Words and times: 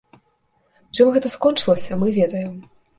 Чым 0.95 1.13
гэта 1.17 1.33
скончылася, 1.37 1.93
мы 2.05 2.15
ведаем. 2.21 2.63